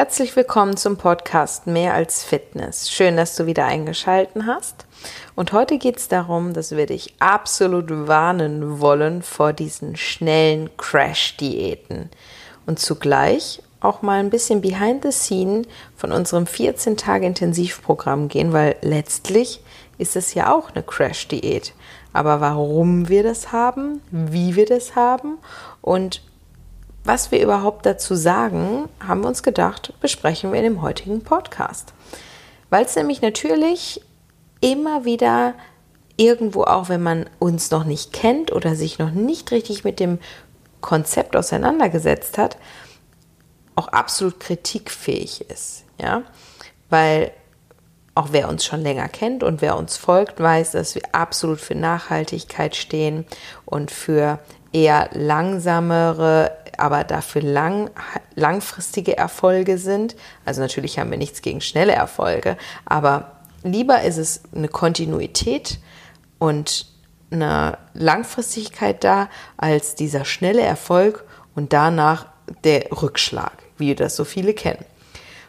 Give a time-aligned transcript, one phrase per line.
[0.00, 2.90] Herzlich willkommen zum Podcast Mehr als Fitness.
[2.90, 4.86] Schön, dass du wieder eingeschalten hast.
[5.34, 12.08] Und heute geht es darum, dass wir dich absolut warnen wollen vor diesen schnellen Crash-Diäten
[12.64, 15.64] und zugleich auch mal ein bisschen behind the scene
[15.94, 19.62] von unserem 14 Tage Intensivprogramm gehen, weil letztlich
[19.98, 21.74] ist es ja auch eine Crash-Diät.
[22.14, 25.36] Aber warum wir das haben, wie wir das haben
[25.82, 26.22] und
[27.04, 31.92] was wir überhaupt dazu sagen, haben wir uns gedacht, besprechen wir in dem heutigen Podcast.
[32.68, 34.00] Weil es nämlich natürlich
[34.60, 35.54] immer wieder
[36.16, 40.18] irgendwo auch, wenn man uns noch nicht kennt oder sich noch nicht richtig mit dem
[40.80, 42.58] Konzept auseinandergesetzt hat,
[43.74, 45.84] auch absolut kritikfähig ist.
[45.98, 46.22] Ja,
[46.90, 47.32] weil
[48.14, 51.74] auch wer uns schon länger kennt und wer uns folgt, weiß, dass wir absolut für
[51.74, 53.24] Nachhaltigkeit stehen
[53.64, 54.40] und für
[54.72, 57.90] eher langsamere aber dafür lang,
[58.34, 60.16] langfristige Erfolge sind.
[60.44, 65.78] Also natürlich haben wir nichts gegen schnelle Erfolge, aber lieber ist es eine Kontinuität
[66.38, 66.86] und
[67.30, 72.26] eine Langfristigkeit da, als dieser schnelle Erfolg und danach
[72.64, 74.84] der Rückschlag, wie das so viele kennen.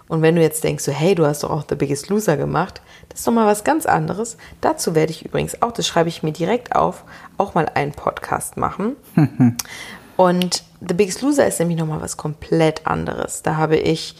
[0.07, 2.81] Und wenn du jetzt denkst, so, hey, du hast doch auch The Biggest Loser gemacht,
[3.07, 4.35] das ist doch mal was ganz anderes.
[4.59, 7.05] Dazu werde ich übrigens auch, das schreibe ich mir direkt auf,
[7.37, 8.97] auch mal einen Podcast machen.
[10.17, 13.41] Und The Biggest Loser ist nämlich nochmal was komplett anderes.
[13.43, 14.15] Da habe ich,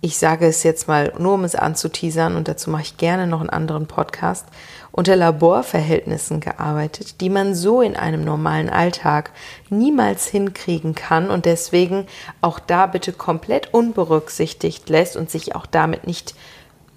[0.00, 3.40] ich sage es jetzt mal nur, um es anzuteasern, und dazu mache ich gerne noch
[3.40, 4.46] einen anderen Podcast,
[4.92, 9.30] unter Laborverhältnissen gearbeitet, die man so in einem normalen Alltag
[9.68, 12.06] niemals hinkriegen kann und deswegen
[12.40, 16.34] auch da bitte komplett unberücksichtigt lässt und sich auch damit nicht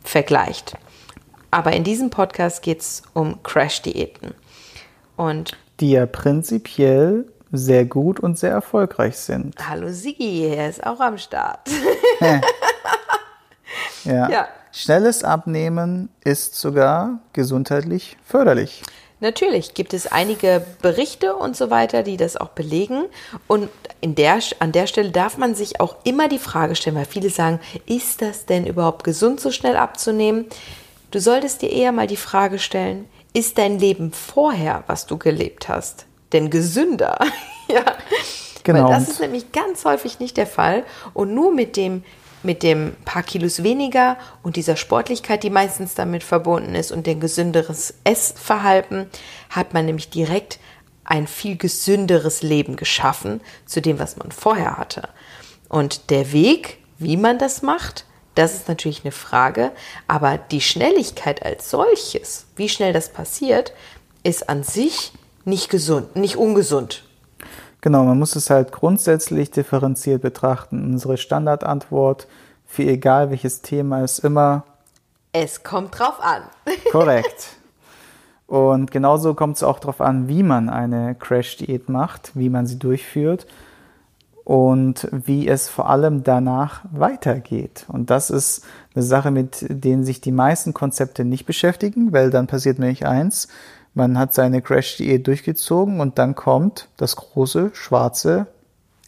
[0.04, 0.78] vergleicht.
[1.52, 4.34] Aber in diesem Podcast geht es um Crash-Diäten.
[5.18, 9.56] Und die ja prinzipiell sehr gut und sehr erfolgreich sind.
[9.68, 11.68] Hallo Sigi, er ist auch am Start.
[12.22, 12.42] ja.
[14.30, 14.48] ja.
[14.72, 18.84] Schnelles Abnehmen ist sogar gesundheitlich förderlich.
[19.22, 23.06] Natürlich gibt es einige Berichte und so weiter, die das auch belegen.
[23.48, 23.70] Und
[24.00, 27.30] in der, an der Stelle darf man sich auch immer die Frage stellen, weil viele
[27.30, 30.46] sagen, ist das denn überhaupt gesund, so schnell abzunehmen?
[31.12, 35.68] Du solltest dir eher mal die Frage stellen, ist dein Leben vorher, was du gelebt
[35.68, 37.20] hast, denn gesünder.
[37.68, 37.84] ja.
[38.64, 38.90] Genau.
[38.90, 40.84] Weil das ist nämlich ganz häufig nicht der Fall.
[41.14, 42.04] Und nur mit dem,
[42.44, 47.20] mit dem paar Kilos weniger und dieser Sportlichkeit, die meistens damit verbunden ist und dem
[47.20, 49.10] gesünderes Essverhalten,
[49.50, 50.60] hat man nämlich direkt
[51.04, 55.10] ein viel gesünderes Leben geschaffen zu dem, was man vorher hatte.
[55.68, 59.72] Und der Weg, wie man das macht, das ist natürlich eine Frage,
[60.08, 63.74] aber die Schnelligkeit als solches, wie schnell das passiert,
[64.24, 65.12] ist an sich
[65.50, 67.04] nicht gesund, nicht ungesund.
[67.82, 70.84] Genau, man muss es halt grundsätzlich differenziert betrachten.
[70.94, 72.28] Unsere Standardantwort
[72.66, 74.64] für egal welches Thema ist immer
[75.32, 76.44] Es kommt drauf an.
[76.92, 77.56] Korrekt.
[78.48, 82.80] Und genauso kommt es auch darauf an, wie man eine Crash-Diät macht, wie man sie
[82.80, 83.46] durchführt
[84.44, 87.86] und wie es vor allem danach weitergeht.
[87.88, 92.48] Und das ist eine Sache, mit denen sich die meisten Konzepte nicht beschäftigen, weil dann
[92.48, 93.48] passiert nämlich eins,
[93.94, 98.48] man hat seine Crash-Diät durchgezogen und dann kommt das große schwarze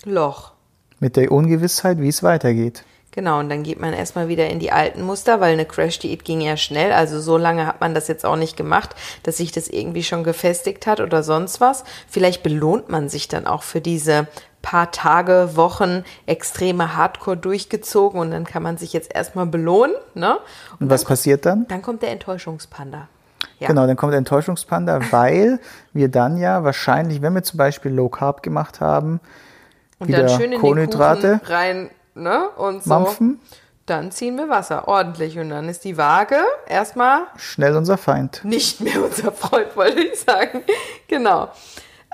[0.03, 0.51] Loch.
[0.99, 2.83] Mit der Ungewissheit, wie es weitergeht.
[3.11, 6.39] Genau, und dann geht man erstmal wieder in die alten Muster, weil eine Crash-Diät ging
[6.39, 6.93] ja schnell.
[6.93, 10.23] Also so lange hat man das jetzt auch nicht gemacht, dass sich das irgendwie schon
[10.23, 11.83] gefestigt hat oder sonst was.
[12.07, 14.27] Vielleicht belohnt man sich dann auch für diese
[14.61, 19.95] paar Tage, Wochen extreme Hardcore durchgezogen und dann kann man sich jetzt erstmal belohnen.
[20.13, 20.37] Ne?
[20.73, 21.67] Und, und was passiert dann?
[21.67, 23.09] Dann kommt der Enttäuschungspanda.
[23.61, 23.67] Ja.
[23.67, 25.59] Genau, dann kommt der Enttäuschungspanda, weil
[25.93, 29.19] wir dann ja wahrscheinlich, wenn wir zum Beispiel Low Carb gemacht haben,
[29.99, 32.49] und wieder dann schön in Kohlenhydrate den Kuchen rein ne?
[32.57, 33.39] und so, mampfen.
[33.85, 38.41] dann ziehen wir Wasser ordentlich und dann ist die Waage erstmal schnell unser Feind.
[38.43, 40.63] Nicht mehr unser Freund, wollte ich sagen.
[41.07, 41.49] genau.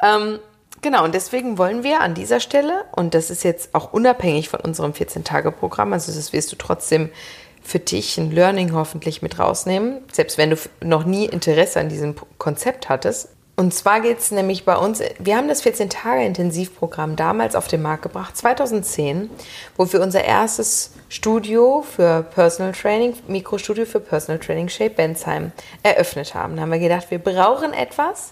[0.03, 0.40] Ähm,
[0.84, 4.59] Genau, und deswegen wollen wir an dieser Stelle, und das ist jetzt auch unabhängig von
[4.59, 7.10] unserem 14-Tage-Programm, also das wirst du trotzdem
[7.68, 12.16] für dich ein Learning hoffentlich mit rausnehmen, selbst wenn du noch nie Interesse an diesem
[12.38, 13.28] Konzept hattest.
[13.58, 18.04] Und zwar geht es nämlich bei uns, wir haben das 14-Tage-Intensivprogramm damals auf den Markt
[18.04, 19.30] gebracht, 2010,
[19.75, 25.52] wo wir unser erstes Studio für Personal Training, Mikrostudio für Personal Training Shape Bensheim
[25.84, 26.56] eröffnet haben.
[26.56, 28.31] Da haben wir gedacht, wir brauchen etwas,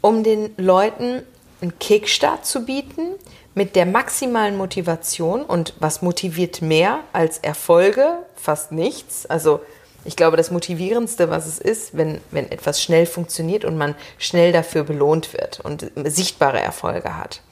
[0.00, 1.22] um den Leuten
[1.60, 3.14] einen Kickstart zu bieten,
[3.54, 8.18] mit der maximalen Motivation und was motiviert mehr als Erfolge?
[8.34, 9.26] Fast nichts.
[9.26, 9.60] Also
[10.04, 14.52] ich glaube, das Motivierendste, was es ist, wenn, wenn etwas schnell funktioniert und man schnell
[14.52, 17.42] dafür belohnt wird und sichtbare Erfolge hat.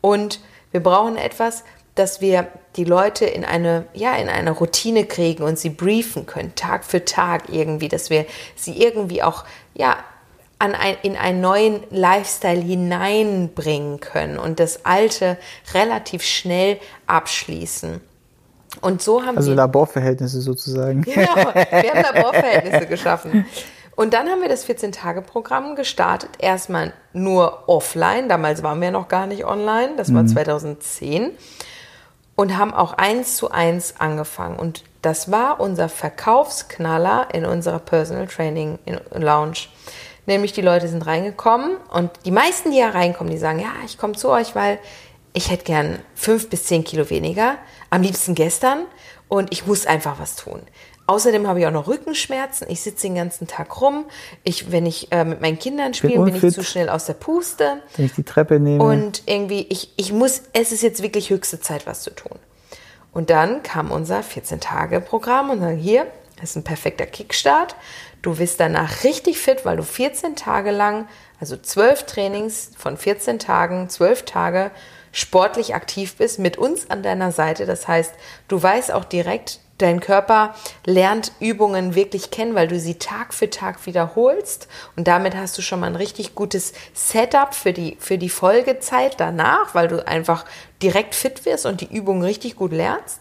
[0.00, 0.40] Und
[0.70, 1.64] wir brauchen etwas,
[1.96, 6.54] dass wir die Leute in eine, ja, in eine Routine kriegen und sie briefen können,
[6.54, 9.44] Tag für Tag irgendwie, dass wir sie irgendwie auch,
[9.74, 9.96] ja,
[10.60, 15.38] an ein, in einen neuen Lifestyle hineinbringen können und das Alte
[15.74, 18.00] relativ schnell abschließen.
[18.82, 19.56] Und so haben also wir.
[19.56, 21.02] Laborverhältnisse sozusagen.
[21.02, 23.46] Genau, wir haben Laborverhältnisse geschaffen.
[23.96, 26.30] Und dann haben wir das 14-Tage-Programm gestartet.
[26.38, 28.28] Erstmal nur offline.
[28.28, 29.96] Damals waren wir noch gar nicht online.
[29.96, 30.28] Das war mhm.
[30.28, 31.30] 2010.
[32.36, 34.58] Und haben auch eins zu eins angefangen.
[34.58, 38.78] Und das war unser Verkaufsknaller in unserer Personal Training
[39.12, 39.68] Lounge.
[40.26, 43.98] Nämlich die Leute sind reingekommen und die meisten, die ja reinkommen, die sagen, ja, ich
[43.98, 44.78] komme zu euch, weil
[45.32, 47.56] ich hätte gern fünf bis zehn Kilo weniger,
[47.88, 48.86] am liebsten gestern
[49.28, 50.60] und ich muss einfach was tun.
[51.06, 52.68] Außerdem habe ich auch noch Rückenschmerzen.
[52.70, 54.04] Ich sitze den ganzen Tag rum.
[54.44, 57.14] Ich, wenn ich äh, mit meinen Kindern spiele, bin, bin, ich zu schnell aus der
[57.14, 57.82] Puste.
[57.96, 58.84] Wenn ich die Treppe nehme.
[58.84, 62.38] Und irgendwie, ich, ich muss, es ist jetzt wirklich höchste Zeit, was zu tun.
[63.12, 66.06] Und dann kam unser 14-Tage-Programm und sagen, hier,
[66.40, 67.74] das ist ein perfekter Kickstart.
[68.22, 71.08] Du bist danach richtig fit, weil du 14 Tage lang,
[71.40, 74.70] also 12 Trainings von 14 Tagen, 12 Tage
[75.12, 77.66] sportlich aktiv bist, mit uns an deiner Seite.
[77.66, 78.14] Das heißt,
[78.48, 83.48] du weißt auch direkt, Dein Körper lernt Übungen wirklich kennen, weil du sie Tag für
[83.48, 84.68] Tag wiederholst.
[84.94, 89.18] Und damit hast du schon mal ein richtig gutes Setup für die, für die Folgezeit
[89.18, 90.44] danach, weil du einfach
[90.82, 93.20] direkt fit wirst und die Übungen richtig gut lernst.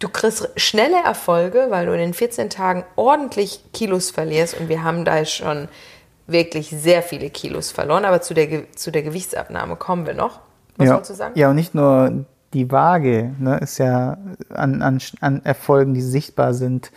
[0.00, 4.58] Du kriegst schnelle Erfolge, weil du in den 14 Tagen ordentlich Kilos verlierst.
[4.58, 5.68] Und wir haben da schon
[6.26, 8.04] wirklich sehr viele Kilos verloren.
[8.04, 10.40] Aber zu der, zu der Gewichtsabnahme kommen wir noch.
[10.76, 10.96] Was ja.
[10.98, 11.38] du sagen?
[11.38, 12.24] Ja, und nicht nur
[12.54, 14.16] die Waage ne, ist ja
[14.48, 16.90] an, an, an Erfolgen, die sichtbar sind.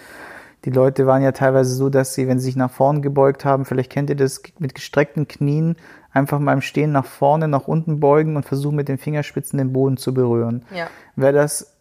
[0.65, 3.65] Die Leute waren ja teilweise so, dass sie, wenn sie sich nach vorne gebeugt haben,
[3.65, 5.75] vielleicht kennt ihr das, mit gestreckten Knien
[6.13, 9.97] einfach beim Stehen nach vorne, nach unten beugen und versuchen mit den Fingerspitzen den Boden
[9.97, 10.63] zu berühren.
[10.73, 10.87] Ja.
[11.15, 11.72] Wer das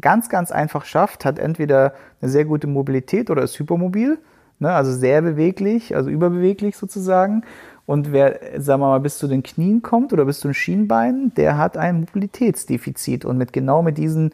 [0.00, 4.18] ganz, ganz einfach schafft, hat entweder eine sehr gute Mobilität oder ist hypermobil,
[4.58, 7.44] ne, also sehr beweglich, also überbeweglich sozusagen.
[7.86, 11.34] Und wer, sagen wir mal, bis zu den Knien kommt oder bis zu den Schienbeinen,
[11.34, 13.24] der hat ein Mobilitätsdefizit.
[13.24, 14.30] Und mit genau mit diesem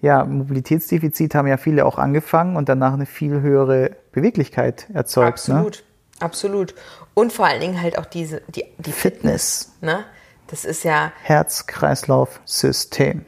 [0.00, 5.48] ja, Mobilitätsdefizit haben ja viele auch angefangen und danach eine viel höhere Beweglichkeit erzeugt.
[5.48, 5.54] Ne?
[5.54, 5.82] Absolut, ne?
[6.20, 6.74] absolut.
[7.14, 9.72] Und vor allen Dingen halt auch diese, die, die Fitness.
[9.80, 10.04] Fitness ne?
[10.48, 11.12] Das ist ja.
[11.22, 13.24] Herz-Kreislauf-System.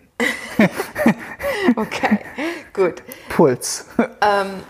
[1.77, 2.19] okay,
[2.73, 3.03] gut.
[3.29, 3.87] Puls.
[4.21, 4.63] Ähm,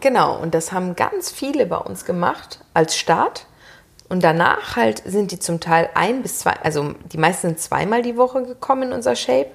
[0.00, 3.46] genau, und das haben ganz viele bei uns gemacht als Start.
[4.08, 8.02] Und danach halt sind die zum Teil ein bis zwei, also die meisten sind zweimal
[8.02, 9.50] die Woche gekommen in unser Shape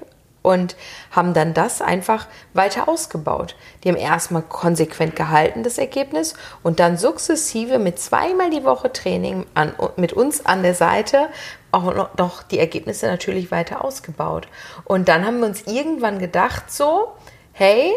[0.49, 0.75] und
[1.11, 3.55] haben dann das einfach weiter ausgebaut.
[3.83, 9.45] Die haben erstmal konsequent gehalten, das Ergebnis, und dann sukzessive mit zweimal die Woche Training
[9.53, 11.29] an, mit uns an der Seite
[11.71, 14.47] auch noch die Ergebnisse natürlich weiter ausgebaut.
[14.85, 17.13] Und dann haben wir uns irgendwann gedacht, so,
[17.51, 17.93] hey,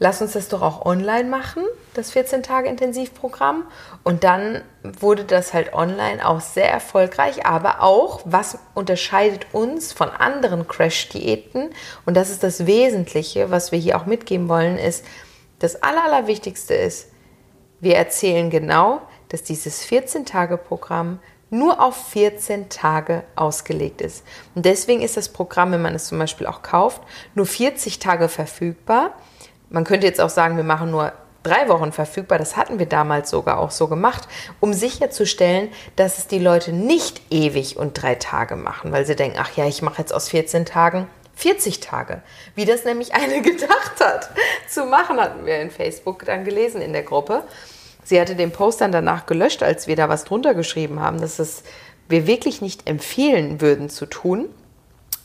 [0.00, 1.62] lass uns das doch auch online machen,
[1.94, 3.64] das 14-Tage-Intensivprogramm.
[4.02, 10.08] Und dann wurde das halt online auch sehr erfolgreich, aber auch, was unterscheidet uns von
[10.08, 11.70] anderen Crash-Diäten,
[12.06, 15.04] und das ist das Wesentliche, was wir hier auch mitgeben wollen, ist,
[15.60, 17.08] das Allerwichtigste ist,
[17.80, 21.20] wir erzählen genau, dass dieses 14-Tage-Programm
[21.50, 24.24] nur auf 14 Tage ausgelegt ist.
[24.54, 27.02] Und deswegen ist das Programm, wenn man es zum Beispiel auch kauft,
[27.34, 29.12] nur 40 Tage verfügbar.
[29.70, 32.38] Man könnte jetzt auch sagen, wir machen nur drei Wochen verfügbar.
[32.38, 34.28] Das hatten wir damals sogar auch so gemacht,
[34.60, 39.38] um sicherzustellen, dass es die Leute nicht ewig und drei Tage machen, weil sie denken,
[39.40, 41.06] ach ja, ich mache jetzt aus 14 Tagen
[41.36, 42.22] 40 Tage.
[42.54, 44.30] Wie das nämlich eine gedacht hat
[44.68, 47.44] zu machen, hatten wir in Facebook dann gelesen in der Gruppe.
[48.04, 51.38] Sie hatte den Post dann danach gelöscht, als wir da was drunter geschrieben haben, dass
[51.38, 51.62] es
[52.08, 54.48] wir wirklich nicht empfehlen würden zu tun.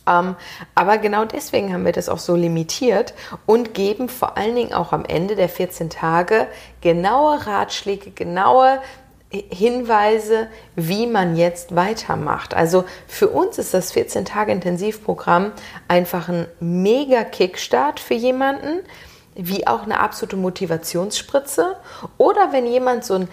[0.07, 0.35] Ähm,
[0.75, 3.13] aber genau deswegen haben wir das auch so limitiert
[3.45, 6.47] und geben vor allen Dingen auch am Ende der 14 Tage
[6.81, 8.79] genaue Ratschläge, genaue
[9.31, 12.53] Hinweise, wie man jetzt weitermacht.
[12.53, 15.51] Also für uns ist das 14 Tage Intensivprogramm
[15.87, 18.81] einfach ein mega Kickstart für jemanden,
[19.35, 21.75] wie auch eine absolute Motivationsspritze.
[22.17, 23.27] Oder wenn jemand so ein,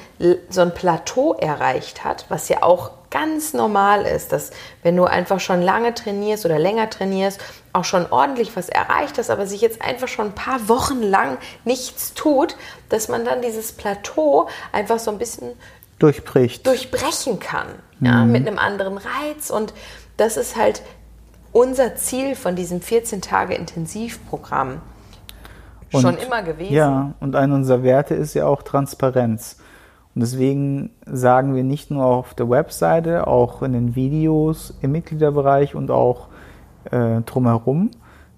[0.48, 4.50] so ein Plateau erreicht hat, was ja auch ganz normal ist, dass
[4.82, 7.40] wenn du einfach schon lange trainierst oder länger trainierst,
[7.72, 11.38] auch schon ordentlich was erreicht hast, aber sich jetzt einfach schon ein paar Wochen lang
[11.64, 12.56] nichts tut,
[12.88, 15.50] dass man dann dieses Plateau einfach so ein bisschen
[16.00, 16.66] durchbricht.
[16.66, 17.68] durchbrechen kann,
[18.00, 18.06] mhm.
[18.06, 19.50] ja, mit einem anderen Reiz.
[19.50, 19.72] Und
[20.16, 20.82] das ist halt
[21.52, 24.80] unser Ziel von diesem 14 Tage Intensivprogramm
[26.00, 26.72] schon immer gewesen.
[26.72, 29.58] Ja, und einer unserer Werte ist ja auch Transparenz.
[30.14, 35.74] Und deswegen sagen wir nicht nur auf der Webseite, auch in den Videos, im Mitgliederbereich
[35.74, 36.28] und auch
[36.90, 37.90] äh, drumherum,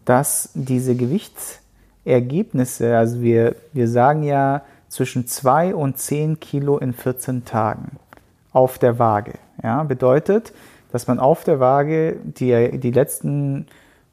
[0.05, 7.45] dass diese Gewichtsergebnisse, also wir, wir sagen ja zwischen 2 und 10 Kilo in 14
[7.45, 7.97] Tagen
[8.53, 9.33] auf der Waage.
[9.63, 10.53] Ja, bedeutet,
[10.93, 13.67] dass man auf der Waage die, die letzten,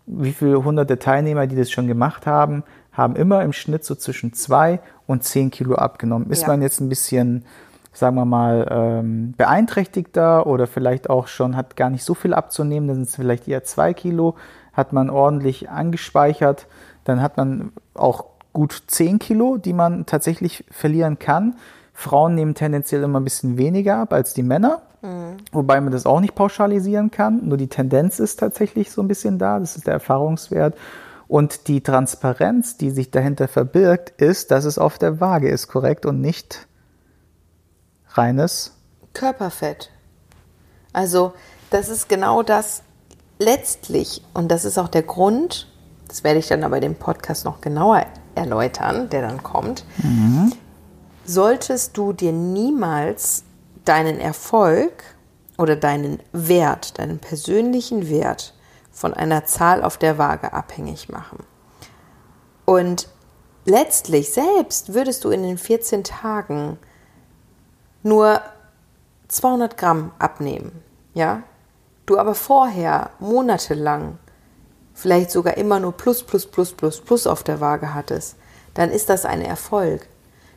[0.08, 4.34] wie viele hunderte Teilnehmer, die das schon gemacht haben, haben immer im Schnitt so zwischen
[4.34, 6.30] 2 und 10 Kilo abgenommen.
[6.30, 6.48] Ist ja.
[6.48, 7.46] man jetzt ein bisschen,
[7.94, 12.88] sagen wir mal, ähm, beeinträchtigter oder vielleicht auch schon hat gar nicht so viel abzunehmen,
[12.88, 14.36] dann sind es vielleicht eher 2 Kilo,
[14.74, 16.68] hat man ordentlich angespeichert,
[17.04, 21.56] dann hat man auch gut 10 Kilo, die man tatsächlich verlieren kann.
[21.94, 25.38] Frauen nehmen tendenziell immer ein bisschen weniger ab als die Männer, mhm.
[25.52, 27.48] wobei man das auch nicht pauschalisieren kann.
[27.48, 30.76] Nur die Tendenz ist tatsächlich so ein bisschen da, das ist der Erfahrungswert.
[31.32, 36.06] Und die Transparenz, die sich dahinter verbirgt, ist, dass es auf der Waage ist, korrekt
[36.06, 36.68] und nicht
[38.10, 38.74] reines
[39.14, 39.92] Körperfett.
[40.92, 41.32] Also
[41.70, 42.82] das ist genau das
[43.40, 45.72] letztlich, und das ist auch der Grund,
[46.10, 50.52] das werde ich dann aber dem Podcast noch genauer erläutern, der dann kommt, mhm.
[51.24, 53.46] solltest du dir niemals
[53.86, 55.02] deinen Erfolg
[55.58, 58.54] oder deinen Wert, deinen persönlichen Wert
[58.92, 61.44] von einer Zahl auf der Waage abhängig machen.
[62.66, 63.08] Und
[63.66, 66.78] letztlich selbst würdest du in den 14 Tagen
[68.04, 68.42] nur
[69.28, 70.84] 200 Gramm abnehmen,
[71.14, 71.44] ja?
[72.06, 74.18] Du aber vorher monatelang
[74.94, 78.36] vielleicht sogar immer nur plus, plus, plus, plus, plus auf der Waage hattest,
[78.74, 80.08] dann ist das ein Erfolg.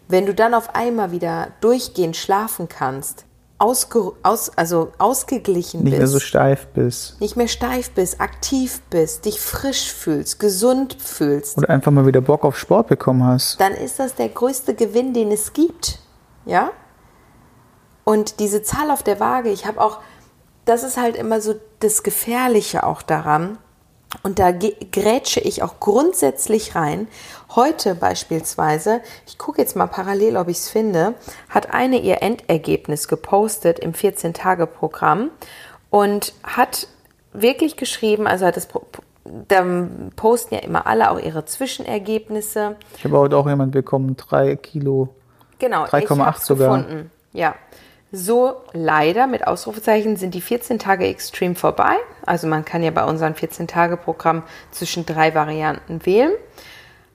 [0.08, 3.24] Wenn du dann auf einmal wieder durchgehend schlafen kannst,
[3.64, 5.92] ausge, aus, also ausgeglichen nicht bist.
[5.92, 7.20] Nicht mehr so steif bist.
[7.20, 11.56] Nicht mehr steif bist, aktiv bist, dich frisch fühlst, gesund fühlst.
[11.56, 13.58] Und einfach mal wieder Bock auf Sport bekommen hast.
[13.60, 15.98] Dann ist das der größte Gewinn, den es gibt.
[16.44, 16.72] Ja?
[18.04, 20.00] Und diese Zahl auf der Waage, ich habe auch,
[20.66, 23.58] das ist halt immer so das Gefährliche auch daran,
[24.22, 27.08] und da grätsche ich auch grundsätzlich rein.
[27.54, 31.14] Heute beispielsweise, ich gucke jetzt mal parallel, ob ich es finde,
[31.48, 35.30] hat eine ihr Endergebnis gepostet im 14-Tage-Programm
[35.90, 36.88] und hat
[37.32, 38.68] wirklich geschrieben, also hat das
[39.48, 39.64] da
[40.16, 42.76] posten ja immer alle auch ihre Zwischenergebnisse.
[42.98, 45.08] Ich habe heute auch jemand bekommen, 3 Kilo.
[45.58, 46.78] Genau, 3,8 sogar.
[46.78, 47.10] Gefunden.
[47.32, 47.54] Ja,
[48.14, 51.96] so leider mit Ausrufezeichen sind die 14 Tage Extreme vorbei.
[52.24, 56.32] Also man kann ja bei unserem 14-Tage-Programm zwischen drei Varianten wählen.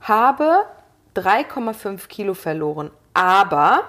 [0.01, 0.65] Habe
[1.15, 3.83] 3,5 Kilo verloren, aber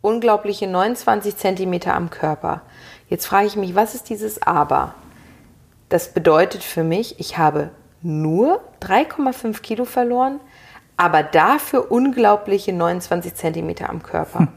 [0.00, 2.62] unglaubliche 29 Zentimeter am Körper.
[3.08, 4.94] Jetzt frage ich mich, was ist dieses Aber?
[5.90, 7.70] Das bedeutet für mich, ich habe
[8.02, 10.40] nur 3,5 Kilo verloren,
[10.98, 14.40] aber dafür unglaubliche 29 Zentimeter am Körper.
[14.40, 14.48] Hm.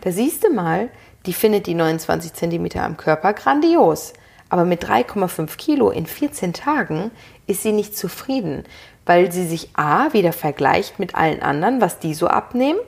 [0.00, 0.88] Da siehst du mal,
[1.26, 4.14] die findet die 29 cm am Körper grandios.
[4.48, 7.10] Aber mit 3,5 Kilo in 14 Tagen
[7.46, 8.64] ist sie nicht zufrieden,
[9.04, 12.80] weil sie sich A wieder vergleicht mit allen anderen, was die so abnehmen.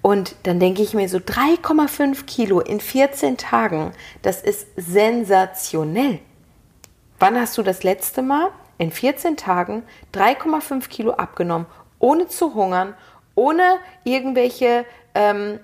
[0.00, 6.20] Und dann denke ich mir so, 3,5 Kilo in 14 Tagen, das ist sensationell.
[7.18, 8.48] Wann hast du das letzte Mal
[8.78, 9.82] in 14 Tagen
[10.14, 11.66] 3,5 Kilo abgenommen,
[12.06, 12.94] ohne zu hungern,
[13.34, 14.84] ohne irgendwelche
[15.16, 15.58] ähm,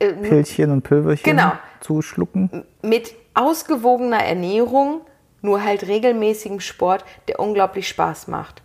[0.00, 2.64] äh, Pillchen und Pülverchen genau, zu schlucken.
[2.82, 5.02] Mit ausgewogener Ernährung,
[5.42, 8.62] nur halt regelmäßigem Sport, der unglaublich Spaß macht.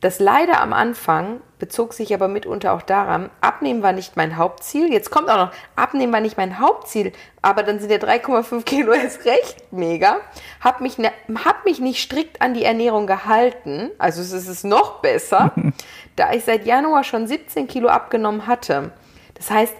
[0.00, 4.90] Das Leider am Anfang bezog sich aber mitunter auch daran, Abnehmen war nicht mein Hauptziel.
[4.90, 7.12] Jetzt kommt auch noch, Abnehmen war nicht mein Hauptziel,
[7.42, 10.16] aber dann sind ja 3,5 Kilo erst recht mega.
[10.62, 11.12] Hab mich, ne,
[11.44, 15.52] hab mich nicht strikt an die Ernährung gehalten, also es ist noch besser,
[16.20, 18.92] da ich seit Januar schon 17 Kilo abgenommen hatte.
[19.34, 19.74] Das heißt,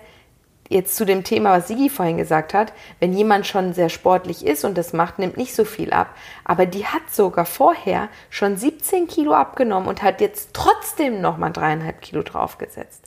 [0.70, 4.64] jetzt zu dem Thema, was Sigi vorhin gesagt hat, wenn jemand schon sehr sportlich ist
[4.64, 9.08] und das macht, nimmt nicht so viel ab, aber die hat sogar vorher schon 17
[9.08, 13.02] Kilo abgenommen und hat jetzt trotzdem nochmal dreieinhalb Kilo draufgesetzt.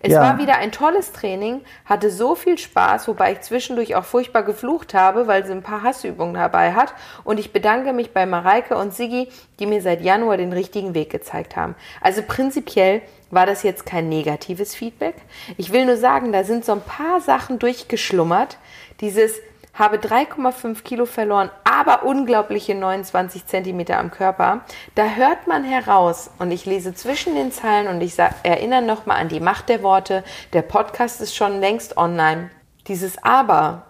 [0.00, 0.20] Es ja.
[0.20, 4.94] war wieder ein tolles Training, hatte so viel Spaß, wobei ich zwischendurch auch furchtbar geflucht
[4.94, 6.92] habe, weil sie ein paar Hassübungen dabei hat.
[7.24, 11.10] Und ich bedanke mich bei Mareike und Sigi, die mir seit Januar den richtigen Weg
[11.10, 11.74] gezeigt haben.
[12.00, 15.16] Also prinzipiell war das jetzt kein negatives Feedback.
[15.56, 18.58] Ich will nur sagen, da sind so ein paar Sachen durchgeschlummert.
[19.00, 19.40] Dieses
[19.74, 24.64] habe 3,5 Kilo verloren, aber unglaubliche 29 Zentimeter am Körper.
[24.94, 29.28] Da hört man heraus, und ich lese zwischen den Zeilen und ich erinnere nochmal an
[29.28, 30.24] die Macht der Worte.
[30.54, 32.50] Der Podcast ist schon längst online.
[32.86, 33.84] Dieses Aber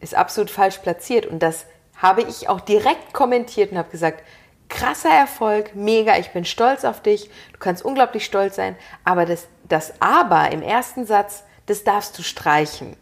[0.00, 1.66] ist absolut falsch platziert und das
[1.96, 4.24] habe ich auch direkt kommentiert und habe gesagt,
[4.68, 9.48] krasser Erfolg, mega, ich bin stolz auf dich, du kannst unglaublich stolz sein, aber das,
[9.68, 12.96] das Aber im ersten Satz, das darfst du streichen.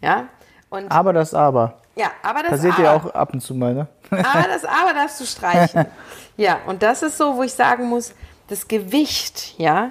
[0.00, 0.28] Ja?
[0.68, 1.78] Und aber das Aber.
[1.96, 2.82] Ja, aber das Passiert Aber.
[2.82, 3.88] ja auch ab und zu mal, ne?
[4.10, 5.86] Aber das Aber darfst du streichen.
[6.36, 8.14] ja, und das ist so, wo ich sagen muss,
[8.48, 9.90] das Gewicht, ja,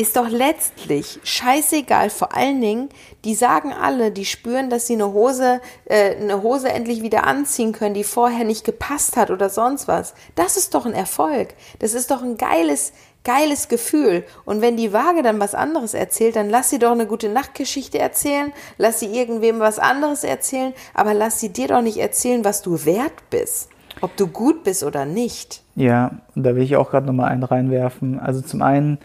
[0.00, 2.08] ist doch letztlich scheißegal.
[2.08, 2.88] Vor allen Dingen,
[3.24, 7.72] die sagen alle, die spüren, dass sie eine Hose, äh, eine Hose endlich wieder anziehen
[7.72, 10.14] können, die vorher nicht gepasst hat oder sonst was.
[10.36, 11.48] Das ist doch ein Erfolg.
[11.80, 14.24] Das ist doch ein geiles, geiles Gefühl.
[14.46, 17.98] Und wenn die Waage dann was anderes erzählt, dann lass sie doch eine gute Nachtgeschichte
[17.98, 22.62] erzählen, lass sie irgendwem was anderes erzählen, aber lass sie dir doch nicht erzählen, was
[22.62, 23.68] du wert bist.
[24.00, 25.62] Ob du gut bist oder nicht.
[25.74, 28.18] Ja, da will ich auch gerade nochmal einen reinwerfen.
[28.18, 28.98] Also zum einen,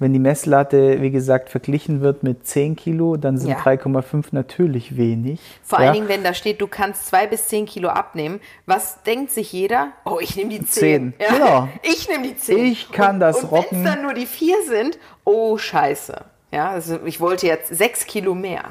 [0.00, 3.58] wenn die Messlatte, wie gesagt, verglichen wird mit 10 Kilo, dann sind Ja.
[3.58, 5.40] 3,5 natürlich wenig.
[5.62, 5.86] Vor ja?
[5.86, 8.40] allen Dingen, wenn da steht, du kannst zwei bis zehn Kilo abnehmen.
[8.64, 9.88] Was denkt sich jeder?
[10.06, 11.12] Oh, ich nehme die zehn.
[11.18, 11.68] Zehn, genau.
[11.82, 12.64] Ich nehme die zehn.
[12.64, 13.84] Ich kann und, das und rocken.
[13.84, 16.24] Wenn es dann nur die vier sind, oh Scheiße.
[16.50, 18.64] Ja, also ich wollte jetzt sechs Kilo mehr.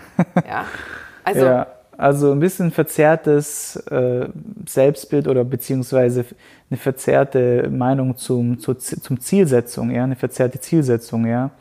[0.47, 0.65] Ja,
[1.23, 1.67] also Ja,
[1.99, 4.29] also ein bisschen verzerrtes äh,
[4.65, 6.23] Selbstbild oder beziehungsweise
[6.69, 11.51] eine verzerrte Meinung zum, zu, zum Zielsetzung, ja, eine verzerrte Zielsetzung, ja.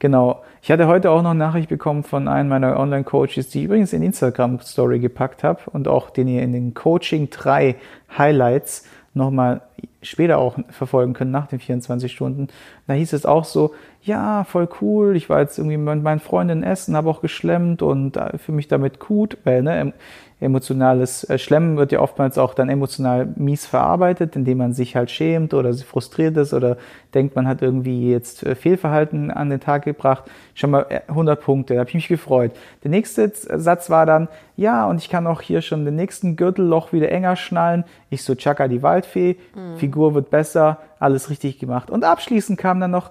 [0.00, 0.42] Genau.
[0.60, 4.02] Ich hatte heute auch noch Nachricht bekommen von einem meiner Online-Coaches, die ich übrigens in
[4.02, 7.76] Instagram-Story gepackt habe und auch den ihr in den Coaching 3
[8.18, 9.60] Highlights nochmal
[10.02, 12.48] später auch verfolgen können nach den 24 Stunden.
[12.86, 16.62] Da hieß es auch so, ja, voll cool, ich war jetzt irgendwie mit meinen Freundinnen
[16.62, 19.92] essen, habe auch geschlemmt und äh, fühle mich damit gut, weil ne,
[20.38, 25.10] emotionales äh, Schlemmen wird ja oftmals auch dann emotional mies verarbeitet, indem man sich halt
[25.10, 26.76] schämt oder frustriert ist oder
[27.14, 30.24] denkt, man hat irgendwie jetzt äh, Fehlverhalten an den Tag gebracht.
[30.54, 32.52] Schon mal äh, 100 Punkte, da habe ich mich gefreut.
[32.84, 36.92] Der nächste Satz war dann, ja, und ich kann auch hier schon den nächsten Gürtelloch
[36.92, 37.84] wieder enger schnallen.
[38.10, 39.36] Ich so, Chaka die Waldfee,
[39.76, 41.90] Figur wird besser, alles richtig gemacht.
[41.90, 43.10] Und abschließend kam dann noch,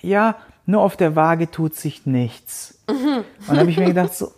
[0.00, 0.36] ja,
[0.66, 2.78] nur auf der Waage tut sich nichts.
[2.86, 4.32] Und dann habe ich mir gedacht, so,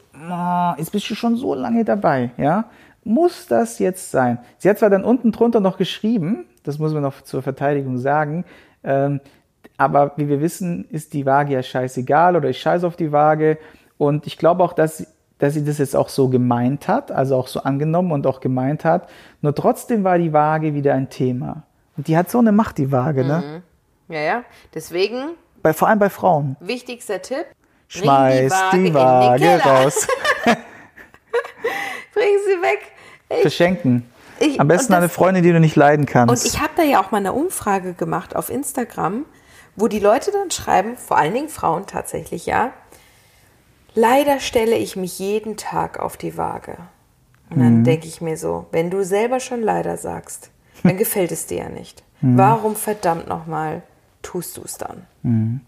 [0.79, 2.65] jetzt bist du schon so lange dabei, ja?
[3.05, 4.39] Muss das jetzt sein?
[4.59, 8.45] Sie hat zwar dann unten drunter noch geschrieben, das muss man noch zur Verteidigung sagen,
[8.83, 9.21] ähm,
[9.77, 13.59] aber wie wir wissen, ist die Waage ja scheißegal oder ich scheiße auf die Waage.
[13.99, 15.07] Und ich glaube auch, dass, sie-
[15.39, 18.85] dass sie das jetzt auch so gemeint hat, also auch so angenommen und auch gemeint
[18.85, 19.09] hat.
[19.43, 21.65] Nur trotzdem war die Waage wieder ein Thema.
[21.97, 23.63] Und die hat so eine Macht, die Waage, ne?
[24.09, 24.43] ja, ja.
[24.75, 25.17] Deswegen
[25.63, 26.57] Bei, vor allem bei Frauen.
[26.61, 27.47] wichtigster Tipp:
[27.89, 30.07] Schmeiß die in den Waage raus.
[32.15, 32.81] Bring sie weg.
[33.29, 34.11] Ich, Verschenken.
[34.41, 36.45] ich, Am besten an eine das- Freundin, die du nicht leiden kannst.
[36.45, 39.25] Und ich habe da ja auch mal eine Umfrage gemacht auf Instagram,
[39.77, 42.71] wo die Leute dann schreiben, vor allen Dingen Frauen tatsächlich, ja.
[43.95, 46.77] Leider stelle ich mich jeden Tag auf die Waage.
[47.51, 47.63] Und Mhm.
[47.63, 50.51] dann denke ich mir so, wenn du selber schon leider sagst,
[50.83, 52.03] dann gefällt es dir ja nicht.
[52.23, 53.83] Warum verdammt nochmal
[54.23, 55.07] tust du es dann?
[55.23, 55.61] Mhm.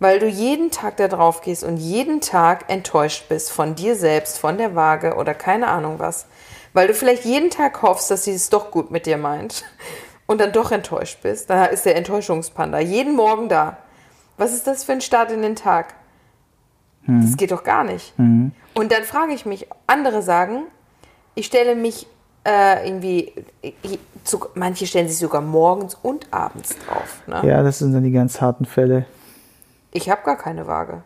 [0.00, 4.38] Weil du jeden Tag da drauf gehst und jeden Tag enttäuscht bist von dir selbst,
[4.38, 6.26] von der Waage oder keine Ahnung was.
[6.72, 9.64] Weil du vielleicht jeden Tag hoffst, dass sie es doch gut mit dir meint
[10.26, 11.50] und dann doch enttäuscht bist.
[11.50, 13.76] Da ist der Enttäuschungspanda jeden Morgen da.
[14.36, 15.94] Was ist das für ein Start in den Tag?
[17.22, 18.12] Das geht doch gar nicht.
[18.74, 20.64] Und dann frage ich mich, andere sagen,
[21.34, 22.06] ich stelle mich
[22.44, 23.32] äh, irgendwie,
[23.62, 27.22] ich, zu, manche stellen sich sogar morgens und abends drauf.
[27.26, 27.48] Ne?
[27.48, 29.06] ja, das sind dann die ganz harten Fälle.
[29.92, 31.02] Ich habe gar keine Waage.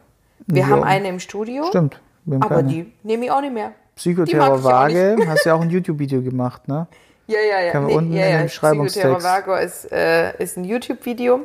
[0.46, 0.68] Wir Ja.
[0.68, 2.00] haben eine im Studio, Stimmt.
[2.24, 2.68] Wir aber keine.
[2.68, 3.72] die nehme ich auch nicht mehr.
[3.96, 6.86] Psychoterror-Waage, hast ja auch ein YouTube-Video gemacht, ne?
[7.26, 7.72] Ja, ja, ja.
[7.72, 9.06] Kann man unten in den Beschreibungstext.
[9.18, 11.40] Psychoterror Vago ist, äh, ist ein YouTube-Video.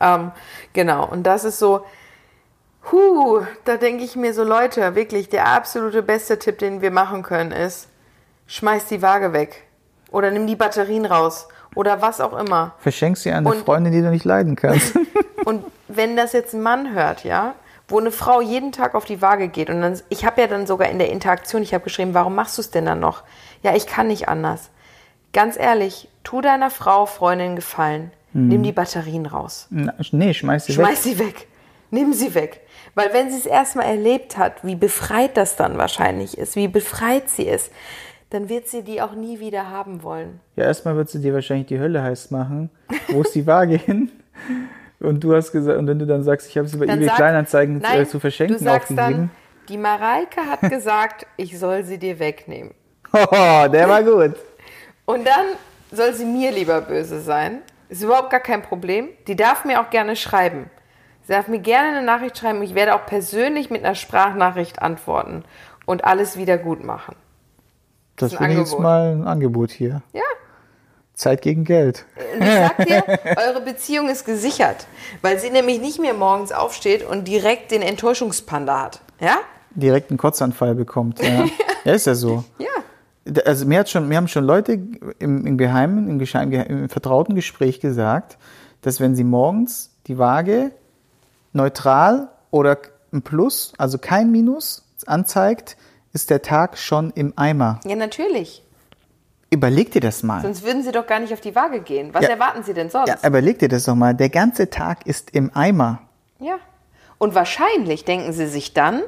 [0.00, 0.32] Ähm,
[0.72, 1.84] genau, und das ist so,
[2.90, 7.22] huh, da denke ich mir so, Leute, wirklich, der absolute beste Tipp, den wir machen
[7.22, 7.88] können, ist,
[8.46, 9.62] schmeiß die Waage weg.
[10.10, 11.48] Oder nimm die Batterien raus.
[11.74, 12.74] Oder was auch immer.
[12.78, 14.94] Verschenk sie an eine Und- Freundin, die du nicht leiden kannst.
[15.46, 15.64] Und
[15.96, 17.54] wenn das jetzt ein Mann hört, ja,
[17.88, 20.66] wo eine Frau jeden Tag auf die Waage geht und dann, ich habe ja dann
[20.66, 23.22] sogar in der Interaktion, ich habe geschrieben, warum machst du es denn dann noch?
[23.62, 24.70] Ja, ich kann nicht anders.
[25.32, 28.10] Ganz ehrlich, tu deiner Frau, Freundin Gefallen.
[28.34, 29.66] Nimm die Batterien raus.
[29.68, 30.86] Na, nee, schmeiß sie weg.
[30.86, 31.46] Schmeiß sie weg.
[31.90, 32.62] Nimm sie weg.
[32.94, 37.28] Weil wenn sie es erstmal erlebt hat, wie befreit das dann wahrscheinlich ist, wie befreit
[37.28, 37.70] sie ist,
[38.30, 40.40] dann wird sie die auch nie wieder haben wollen.
[40.56, 42.70] Ja, erstmal wird sie dir wahrscheinlich die Hölle heiß machen.
[43.08, 44.10] Wo ist die Waage hin?
[45.02, 47.08] Und du hast gesagt, und wenn du dann sagst, ich habe sie bei Dann eBay
[47.08, 49.18] sag- Kleinanzeigen Nein, äh, zu verschenken du sagst aufgegeben.
[49.18, 49.30] Dann,
[49.68, 52.74] die Mareike hat gesagt, ich soll sie dir wegnehmen.
[53.14, 54.36] Oh, der war gut.
[55.04, 55.44] Und dann
[55.90, 57.58] soll sie mir lieber böse sein.
[57.90, 59.10] Ist überhaupt gar kein Problem.
[59.26, 60.70] Die darf mir auch gerne schreiben.
[61.24, 62.62] Sie darf mir gerne eine Nachricht schreiben.
[62.62, 65.44] Ich werde auch persönlich mit einer Sprachnachricht antworten
[65.84, 67.14] und alles wieder gut machen.
[68.16, 70.02] Das ist ein finde ich jetzt mal ein Angebot hier.
[70.14, 70.22] Ja.
[71.22, 72.04] Zeit gegen Geld.
[72.38, 73.04] Ich sag dir,
[73.36, 74.86] eure Beziehung ist gesichert,
[75.22, 79.00] weil sie nämlich nicht mehr morgens aufsteht und direkt den Enttäuschungspanda hat.
[79.20, 79.36] Ja?
[79.70, 81.22] Direkt einen Kotzanfall bekommt.
[81.22, 81.46] Ja,
[81.84, 82.44] ja ist ja so.
[82.58, 82.66] Ja.
[83.44, 84.80] Also mir, hat schon, mir haben schon Leute
[85.20, 88.36] im, im Geheimen, im, Gescheim, im vertrauten Gespräch gesagt,
[88.82, 90.72] dass wenn Sie morgens die Waage
[91.52, 92.78] neutral oder
[93.12, 95.76] ein Plus, also kein Minus anzeigt,
[96.12, 97.80] ist der Tag schon im Eimer.
[97.86, 98.61] Ja, natürlich.
[99.52, 100.40] Überleg dir das mal.
[100.40, 102.14] Sonst würden Sie doch gar nicht auf die Waage gehen.
[102.14, 102.30] Was Ja.
[102.30, 103.08] erwarten Sie denn sonst?
[103.08, 104.14] Ja, überleg dir das doch mal.
[104.14, 106.00] Der ganze Tag ist im Eimer.
[106.38, 106.56] Ja.
[107.18, 109.02] Und wahrscheinlich denken Sie sich dann,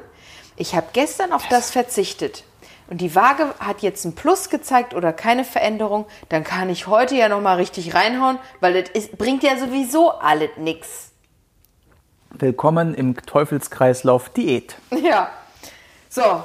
[0.55, 2.43] ich habe gestern auf das verzichtet
[2.87, 7.15] und die Waage hat jetzt ein Plus gezeigt oder keine Veränderung, dann kann ich heute
[7.15, 11.09] ja noch mal richtig reinhauen, weil das ist, bringt ja sowieso alles nix.
[12.29, 14.75] Willkommen im Teufelskreislauf Diät.
[14.91, 15.31] Ja.
[16.07, 16.43] So.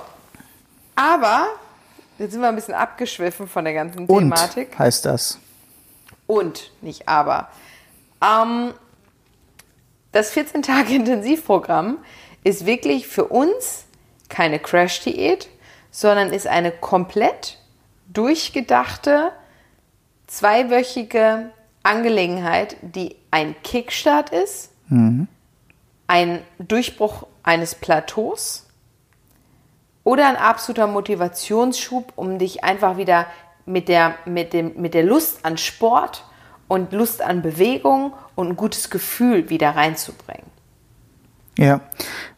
[0.97, 1.49] Aber
[2.21, 4.79] jetzt sind wir ein bisschen abgeschwiffen von der ganzen Und Thematik.
[4.79, 5.39] heißt das.
[6.27, 7.49] Und, nicht aber.
[8.23, 8.73] Ähm,
[10.13, 11.99] das 14-Tage-Intensivprogramm
[12.45, 13.85] ist wirklich für uns
[14.29, 15.49] keine Crash-Diät,
[15.91, 17.59] sondern ist eine komplett
[18.13, 19.33] durchgedachte,
[20.27, 21.51] zweiwöchige
[21.83, 24.71] Angelegenheit, die ein Kickstart ist,
[26.07, 28.67] ein Durchbruch eines Plateaus
[30.11, 33.27] oder ein absoluter Motivationsschub, um dich einfach wieder
[33.65, 36.25] mit der, mit dem, mit der Lust an Sport
[36.67, 40.47] und Lust an Bewegung und ein gutes Gefühl wieder reinzubringen.
[41.57, 41.81] Ja.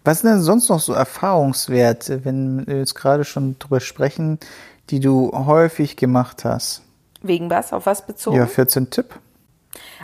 [0.04, 4.38] Was sind denn sonst noch so Erfahrungswerte, wenn wir jetzt gerade schon drüber sprechen,
[4.90, 6.82] die du häufig gemacht hast?
[7.22, 7.72] Wegen was?
[7.72, 8.36] Auf was bezogen?
[8.36, 9.18] Ja, 14 Tipp.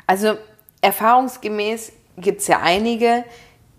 [0.07, 0.39] Also
[0.81, 3.25] erfahrungsgemäß gibt es ja einige,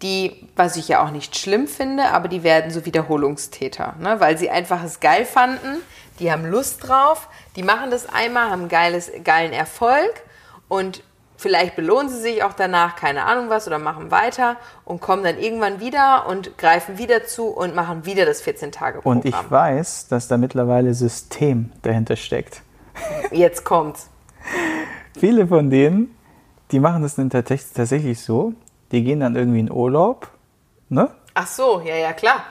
[0.02, 4.20] die, was ich ja auch nicht schlimm finde, aber die werden so Wiederholungstäter, ne?
[4.20, 5.78] weil sie einfach es geil fanden,
[6.20, 10.12] die haben Lust drauf, die machen das einmal, haben geiles, geilen Erfolg
[10.68, 11.04] und
[11.36, 15.38] vielleicht belohnen sie sich auch danach, keine Ahnung was, oder machen weiter und kommen dann
[15.38, 19.18] irgendwann wieder und greifen wieder zu und machen wieder das 14-Tage-Programm.
[19.18, 22.62] Und ich weiß, dass da mittlerweile System dahinter steckt.
[23.32, 24.10] Jetzt kommt's.
[25.18, 26.16] Viele von denen,
[26.72, 28.54] die machen das dann tatsächlich so,
[28.92, 30.28] die gehen dann irgendwie in Urlaub,
[30.90, 31.10] ne?
[31.34, 32.44] Ach so, ja, ja, klar.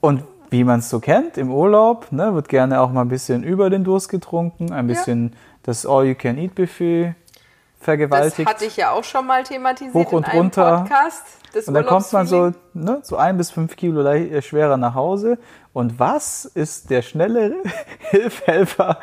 [0.00, 3.42] Und wie man es so kennt, im Urlaub, ne, wird gerne auch mal ein bisschen
[3.42, 8.48] über den Durst getrunken, ein bisschen das All-You-Can-Eat-Buffet Das vergewaltigt.
[8.48, 10.78] hatte ich ja auch schon mal thematisiert Hoch und in einem runter.
[10.80, 11.22] Podcast.
[11.54, 14.94] Das Und dann kommt man so, ne, so ein bis fünf Kilo äh, schwerer nach
[14.94, 15.38] Hause.
[15.72, 17.54] Und was ist der schnelle
[18.10, 18.98] Hilfhelfer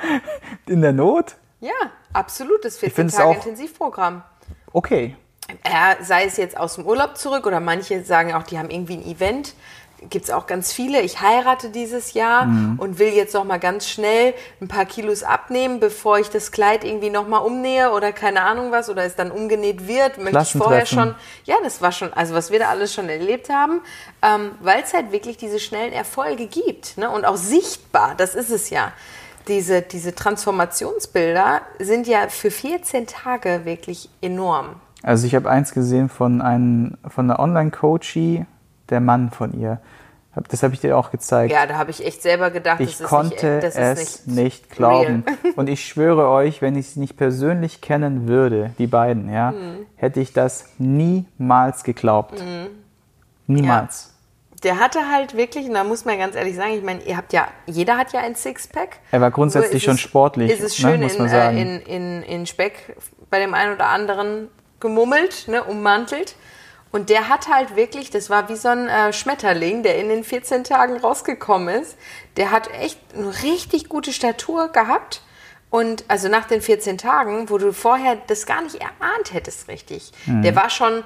[0.67, 1.36] in der Not?
[1.62, 1.72] Ja,
[2.13, 4.24] absolut, das find es auch- 14-Tage-Intensivprogramm.
[4.74, 5.15] Okay,
[5.66, 8.98] Ja, sei es jetzt aus dem Urlaub zurück oder manche sagen auch, die haben irgendwie
[8.98, 9.54] ein Event.
[10.10, 11.02] Gibt es auch ganz viele.
[11.02, 12.80] Ich heirate dieses Jahr Mhm.
[12.80, 16.86] und will jetzt noch mal ganz schnell ein paar Kilos abnehmen, bevor ich das Kleid
[16.86, 20.18] irgendwie noch mal umnähe oder keine Ahnung was oder es dann umgenäht wird.
[20.18, 21.16] Möchte ich vorher schon.
[21.44, 23.82] Ja, das war schon, also was wir da alles schon erlebt haben,
[24.22, 27.10] ähm, weil es halt wirklich diese schnellen Erfolge gibt ne?
[27.10, 28.14] und auch sichtbar.
[28.16, 28.94] Das ist es ja.
[29.50, 34.76] Diese, diese Transformationsbilder sind ja für 14 Tage wirklich enorm.
[35.04, 38.46] Also ich habe eins gesehen von, einem, von einer Online-Coachie,
[38.90, 39.80] der Mann von ihr.
[40.50, 41.52] Das habe ich dir auch gezeigt.
[41.52, 44.38] Ja, da habe ich echt selber gedacht, Ich das ist konnte nicht, das es nicht,
[44.38, 45.26] nicht, glauben.
[45.58, 49.86] Und ich schwöre euch, wenn ich sie nicht persönlich kennen würde, die beiden, ja, Mhm.
[49.96, 52.42] hätte ich das niemals geglaubt.
[53.48, 54.14] Niemals.
[54.64, 57.32] Der hatte halt wirklich, und da muss man ganz ehrlich sagen, ich meine, ihr habt
[57.34, 58.98] ja, jeder hat ja ein Sixpack.
[59.12, 61.58] Er war grundsätzlich schon es- sportlich, Ist es ne, schön muss man in, sagen.
[61.58, 62.96] Äh, in, in, in Speck
[63.30, 66.36] bei dem einen oder anderen gemummelt, ne, ummantelt.
[66.92, 70.24] Und der hat halt wirklich, das war wie so ein äh, Schmetterling, der in den
[70.24, 71.98] 14 Tagen rausgekommen ist.
[72.36, 75.22] Der hat echt eine richtig gute Statur gehabt.
[75.70, 80.12] Und also nach den 14 Tagen, wo du vorher das gar nicht erahnt hättest, richtig.
[80.26, 80.42] Mhm.
[80.42, 81.04] Der war schon,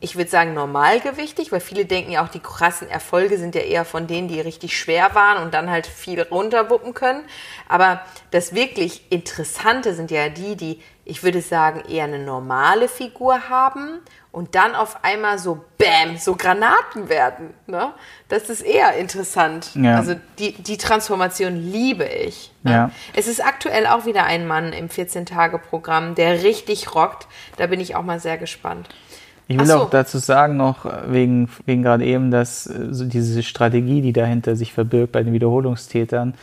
[0.00, 3.84] ich würde sagen, normalgewichtig, weil viele denken ja auch, die krassen Erfolge sind ja eher
[3.84, 7.22] von denen, die richtig schwer waren und dann halt viel runterwuppen können.
[7.68, 13.48] Aber das wirklich Interessante sind ja die, die, ich würde sagen, eher eine normale Figur
[13.48, 14.00] haben
[14.32, 17.52] und dann auf einmal so Bäm, so Granaten werden.
[17.66, 17.92] Ne?
[18.28, 19.70] Das ist eher interessant.
[19.74, 19.96] Ja.
[19.96, 22.52] Also die, die Transformation liebe ich.
[22.62, 22.72] Ne?
[22.72, 22.90] Ja.
[23.12, 27.26] Es ist aktuell auch wieder ein Mann im 14-Tage-Programm, der richtig rockt.
[27.56, 28.88] Da bin ich auch mal sehr gespannt.
[29.50, 29.78] Ich will so.
[29.78, 34.12] auch dazu sagen noch, äh, wegen, wegen gerade eben, dass äh, so diese Strategie, die
[34.12, 36.34] dahinter sich verbirgt bei den Wiederholungstätern,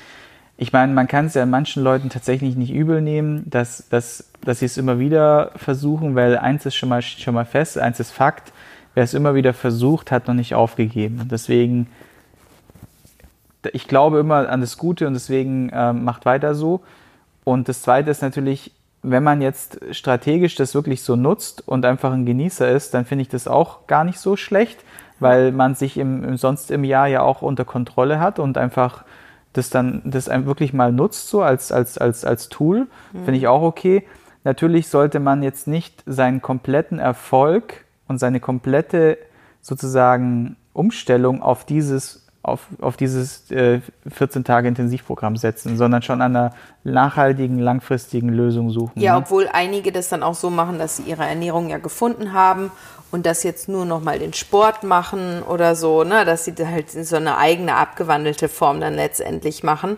[0.58, 4.60] ich meine, man kann es ja manchen Leuten tatsächlich nicht übel nehmen, dass, dass, dass
[4.60, 8.12] sie es immer wieder versuchen, weil eins ist schon mal, schon mal fest, eins ist
[8.12, 8.52] Fakt,
[8.94, 11.30] wer es immer wieder versucht, hat noch nicht aufgegeben.
[11.32, 11.88] Deswegen,
[13.72, 16.82] ich glaube immer an das Gute und deswegen ähm, macht weiter so.
[17.46, 18.72] Und das Zweite ist natürlich,
[19.12, 23.24] wenn man jetzt strategisch das wirklich so nutzt und einfach ein Genießer ist, dann finde
[23.24, 24.80] ich das auch gar nicht so schlecht,
[25.20, 29.04] weil man sich im, im sonst im Jahr ja auch unter Kontrolle hat und einfach
[29.54, 33.64] das dann das wirklich mal nutzt so als als als als Tool finde ich auch
[33.64, 34.04] okay.
[34.44, 39.18] natürlich sollte man jetzt nicht seinen kompletten Erfolg und seine komplette
[39.62, 46.36] sozusagen Umstellung auf dieses auf, auf dieses äh, 14 Tage Intensivprogramm setzen, sondern schon an
[46.36, 49.00] einer nachhaltigen, langfristigen Lösung suchen.
[49.00, 49.20] Ja, ne?
[49.20, 52.72] obwohl einige das dann auch so machen, dass sie ihre Ernährung ja gefunden haben
[53.12, 56.94] und das jetzt nur noch mal den Sport machen oder so, ne, dass sie halt
[56.94, 59.98] in so eine eigene abgewandelte Form dann letztendlich machen.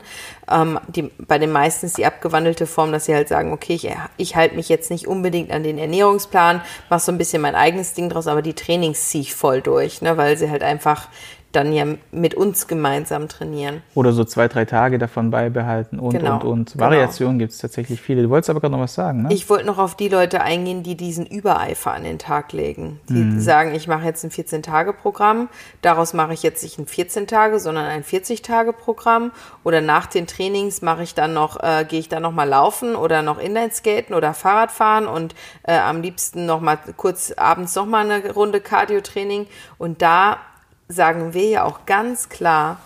[0.50, 3.90] Ähm, die, bei den meisten ist die abgewandelte Form, dass sie halt sagen, okay, ich,
[4.18, 7.94] ich halte mich jetzt nicht unbedingt an den Ernährungsplan, mache so ein bisschen mein eigenes
[7.94, 11.08] Ding draus, aber die Trainings ziehe ich voll durch, ne, weil sie halt einfach
[11.52, 13.82] dann ja mit uns gemeinsam trainieren.
[13.96, 16.72] Oder so zwei, drei Tage davon beibehalten und, Genau, und, und.
[16.74, 16.86] genau.
[16.86, 18.22] Variationen gibt es tatsächlich viele.
[18.24, 19.30] Du wolltest aber gerade noch was sagen, ne?
[19.34, 23.00] Ich wollte noch auf die Leute eingehen, die diesen Übereifer an den Tag legen.
[23.10, 23.40] Die Mhm.
[23.40, 25.50] sagen, ich mache jetzt ein 14-Tage-Programm,
[25.82, 29.32] daraus mache ich jetzt nicht ein 14-Tage, sondern ein 40-Tage-Programm.
[29.64, 32.96] Oder nach den Trainings mache ich dann noch, äh, gehe ich dann noch mal laufen
[32.96, 37.86] oder noch Inlineskaten oder Fahrrad fahren und äh, am liebsten noch mal kurz abends noch
[37.86, 39.48] mal eine Runde Cardio-Training.
[39.78, 40.38] Und da
[40.90, 42.80] sagen wir ja auch ganz klar,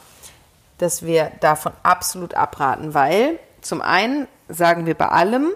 [0.77, 5.51] dass wir davon absolut abraten, weil zum einen sagen wir bei allem,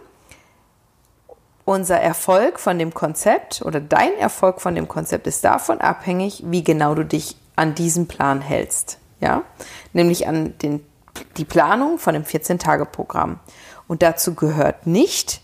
[1.66, 6.64] unser Erfolg von dem Konzept oder dein Erfolg von dem Konzept ist davon abhängig, wie
[6.64, 9.00] genau du dich an diesen Plan hältst.
[9.20, 9.44] Ja?
[9.92, 10.86] Nämlich an den,
[11.36, 13.40] die Planung von dem 14-Tage-Programm.
[13.90, 15.42] Und dazu gehört nicht,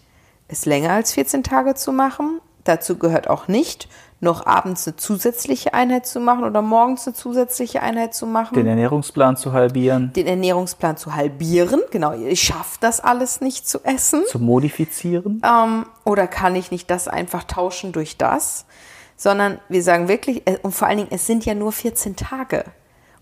[0.48, 2.40] es länger als 14 Tage zu machen.
[2.64, 3.90] Dazu gehört auch nicht,
[4.24, 8.68] noch abends eine zusätzliche Einheit zu machen oder morgens eine zusätzliche Einheit zu machen Den
[8.68, 11.82] Ernährungsplan zu halbieren, den Ernährungsplan zu halbieren.
[11.92, 14.24] Genau, ich schaffe das alles nicht zu essen.
[14.28, 15.42] zu modifizieren.
[15.46, 18.66] Ähm, oder kann ich nicht das einfach tauschen durch das?
[19.16, 22.66] Sondern wir sagen wirklich, äh, und vor allen Dingen, es sind ja nur 14 Tage.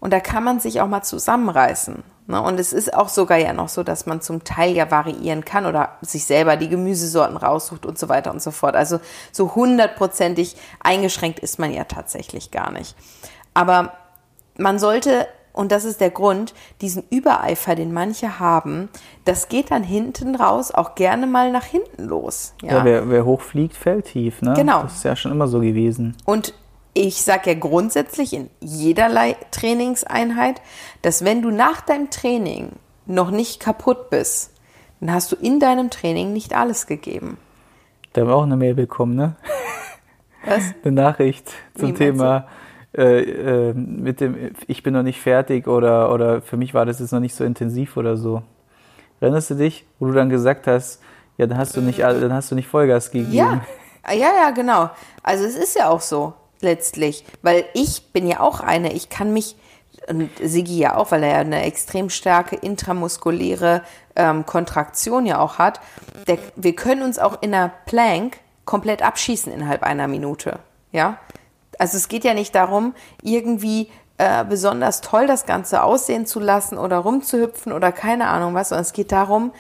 [0.02, 2.04] Und da kann man sich auch mal zusammenreißen.
[2.28, 2.42] Ne?
[2.42, 5.68] Und es ist auch sogar ja noch so, dass man zum Teil ja variieren kann
[5.68, 8.76] oder sich selber die Gemüsesorten raussucht und so weiter und so fort.
[8.76, 9.00] Also
[9.32, 12.96] so hundertprozentig eingeschränkt ist man ja tatsächlich gar nicht.
[13.54, 13.94] Aber
[14.58, 18.90] man sollte, und das ist der Grund, diesen Übereifer, den manche haben,
[19.26, 22.56] das geht dann hinten raus auch gerne mal nach hinten los.
[22.64, 22.78] Ja.
[22.78, 24.54] Ja, wer, wer hoch fliegt, fällt tief, ne?
[24.56, 24.82] Genau.
[24.82, 26.18] Das ist ja schon immer so gewesen.
[26.26, 26.56] Und
[26.94, 30.62] ich sage ja grundsätzlich in jederlei Trainingseinheit,
[31.02, 32.74] dass wenn du nach deinem Training
[33.06, 34.54] noch nicht kaputt bist,
[35.00, 37.38] dann hast du in deinem Training nicht alles gegeben.
[38.14, 39.36] Da haben wir auch eine Mail bekommen, ne?
[40.46, 40.74] Was?
[40.84, 42.48] Eine Nachricht zum Thema
[42.98, 47.00] äh, äh, mit dem Ich bin noch nicht fertig oder, oder für mich war das
[47.00, 48.42] jetzt noch nicht so intensiv oder so.
[49.20, 51.02] Erinnerst du dich, wo du dann gesagt hast,
[51.38, 53.34] ja, dann hast du nicht, dann hast du nicht Vollgas gegeben.
[53.34, 53.62] Ja,
[54.10, 54.90] ja, ja, genau.
[55.24, 59.34] Also es ist ja auch so letztlich, weil ich bin ja auch eine, ich kann
[59.34, 59.56] mich,
[60.08, 63.84] und Sigi ja auch, weil er ja eine extrem starke intramuskuläre
[64.16, 65.80] ähm, Kontraktion ja auch hat,
[66.28, 70.60] der, wir können uns auch in einer Plank komplett abschießen innerhalb einer Minute,
[70.92, 71.18] ja.
[71.80, 72.94] Also es geht ja nicht darum,
[73.24, 78.70] irgendwie äh, besonders toll das Ganze aussehen zu lassen oder rumzuhüpfen oder keine Ahnung was,
[78.70, 79.52] sondern es geht darum,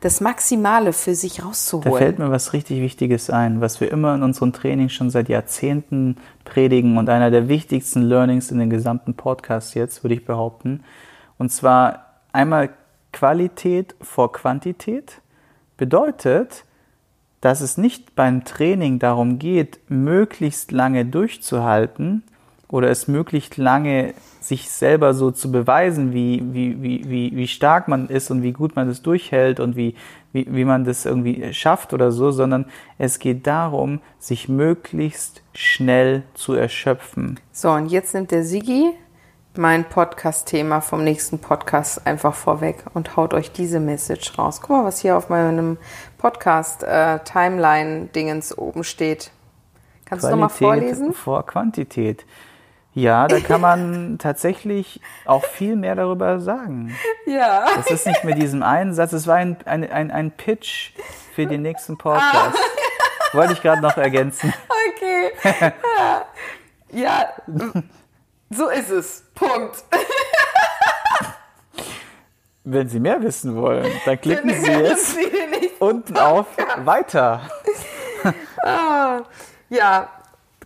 [0.00, 1.96] das Maximale für sich Da rauszuholen.
[1.96, 6.16] fällt mir was richtig Wichtiges ein, was wir immer in unseren Trainings schon seit Jahrzehnten
[6.44, 10.84] predigen und einer der wichtigsten Learnings in den gesamten Podcast jetzt, würde ich behaupten.
[11.36, 12.70] Und zwar einmal
[13.12, 15.20] Qualität vor Quantität
[15.76, 16.64] bedeutet,
[17.40, 22.24] dass es nicht beim Training darum geht, möglichst lange durchzuhalten
[22.68, 27.88] oder es möglichst lange sich selber so zu beweisen, wie, wie, wie, wie, wie stark
[27.88, 29.94] man ist und wie gut man das durchhält und wie,
[30.32, 32.66] wie, wie man das irgendwie schafft oder so, sondern
[32.98, 37.40] es geht darum, sich möglichst schnell zu erschöpfen.
[37.52, 38.92] So, und jetzt nimmt der Sigi
[39.56, 44.60] mein Podcast-Thema vom nächsten Podcast einfach vorweg und haut euch diese Message raus.
[44.60, 45.78] Guck mal, was hier auf meinem
[46.18, 49.32] Podcast-Timeline-Dingens oben steht.
[50.04, 51.12] Kannst du nochmal vorlesen?
[51.12, 52.24] vor Quantität.
[52.94, 56.96] Ja, da kann man tatsächlich auch viel mehr darüber sagen.
[57.26, 57.66] Ja.
[57.76, 60.92] Das ist nicht mit diesem einen Satz, es war ein, ein, ein, ein Pitch
[61.34, 62.58] für den nächsten Podcast.
[63.32, 64.52] Wollte ich gerade noch ergänzen.
[64.88, 65.30] Okay.
[65.98, 66.24] Ja.
[66.90, 67.28] ja,
[68.50, 69.24] so ist es.
[69.34, 69.84] Punkt.
[72.64, 76.46] Wenn Sie mehr wissen wollen, dann klicken Sie jetzt Sie unten auf
[76.78, 77.42] Weiter.
[78.62, 79.20] Ah,
[79.68, 80.08] ja,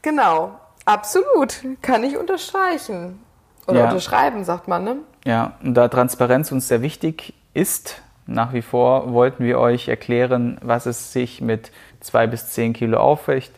[0.00, 0.58] genau.
[0.85, 1.61] Absolut.
[1.81, 3.21] Kann ich unterstreichen.
[3.66, 3.85] Oder Ja.
[3.88, 4.97] unterschreiben, sagt man, ne?
[5.25, 10.59] Ja, und da Transparenz uns sehr wichtig ist, nach wie vor wollten wir euch erklären,
[10.62, 13.53] was es sich mit zwei bis zehn Kilo Aufrecht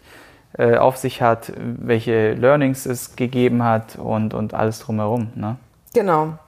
[0.58, 5.32] äh, auf sich hat, welche Learnings es gegeben hat und, und alles drumherum.
[5.34, 5.56] Ne?
[5.94, 6.38] Genau.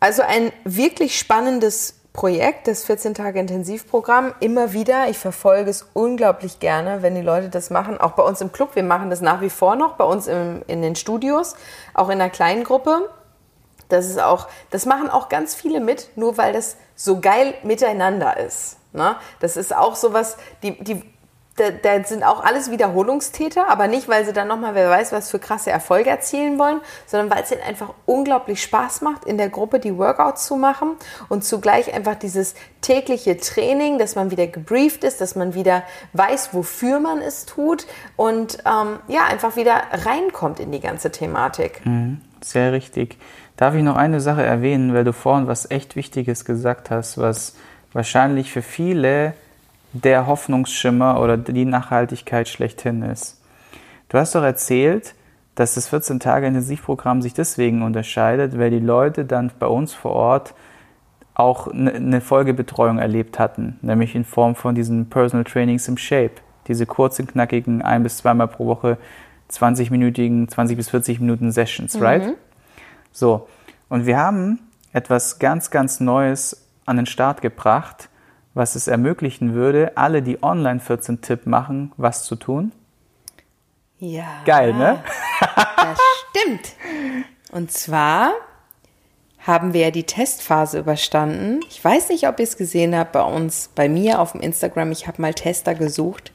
[0.00, 5.08] Also ein wirklich spannendes Projekt, das 14 Tage Intensivprogramm, immer wieder.
[5.08, 7.98] Ich verfolge es unglaublich gerne, wenn die Leute das machen.
[7.98, 8.76] Auch bei uns im Club.
[8.76, 11.54] Wir machen das nach wie vor noch, bei uns im, in den Studios,
[11.94, 13.08] auch in einer kleinen Gruppe.
[13.88, 18.36] Das ist auch, das machen auch ganz viele mit, nur weil das so geil miteinander
[18.36, 18.76] ist.
[18.92, 19.16] Ne?
[19.40, 21.02] Das ist auch sowas, die, die
[21.56, 25.30] da, da, sind auch alles Wiederholungstäter, aber nicht, weil sie dann nochmal, wer weiß, was
[25.30, 29.50] für krasse Erfolge erzielen wollen, sondern weil es ihnen einfach unglaublich Spaß macht, in der
[29.50, 30.96] Gruppe die Workouts zu machen
[31.28, 35.82] und zugleich einfach dieses tägliche Training, dass man wieder gebrieft ist, dass man wieder
[36.14, 37.86] weiß, wofür man es tut
[38.16, 41.84] und ähm, ja, einfach wieder reinkommt in die ganze Thematik.
[41.84, 43.18] Mhm, sehr richtig.
[43.56, 47.54] Darf ich noch eine Sache erwähnen, weil du vorhin was echt Wichtiges gesagt hast, was
[47.92, 49.34] wahrscheinlich für viele
[49.92, 53.40] der Hoffnungsschimmer oder die Nachhaltigkeit schlechthin ist.
[54.08, 55.14] Du hast doch erzählt,
[55.54, 60.54] dass das 14-Tage-Intensivprogramm sich deswegen unterscheidet, weil die Leute dann bei uns vor Ort
[61.34, 66.34] auch eine Folgebetreuung erlebt hatten, nämlich in Form von diesen Personal Trainings im Shape.
[66.68, 68.98] Diese kurzen, knackigen, ein bis zweimal pro Woche
[69.50, 72.02] 20-minütigen, 20 bis 40 Minuten Sessions, mhm.
[72.02, 72.34] right?
[73.12, 73.48] So.
[73.88, 74.58] Und wir haben
[74.92, 78.08] etwas ganz, ganz Neues an den Start gebracht,
[78.54, 82.72] was es ermöglichen würde, alle, die online 14 Tipp machen, was zu tun?
[83.98, 84.42] Ja.
[84.44, 85.02] Geil, ne?
[85.56, 85.98] Das
[86.30, 86.74] stimmt.
[87.52, 88.32] Und zwar
[89.46, 91.60] haben wir ja die Testphase überstanden.
[91.68, 94.92] Ich weiß nicht, ob ihr es gesehen habt bei uns, bei mir auf dem Instagram.
[94.92, 96.32] Ich habe mal Tester gesucht,